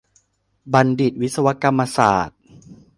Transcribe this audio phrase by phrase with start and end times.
[0.73, 2.39] บัณฑิตวิศวกรรมศาสตร์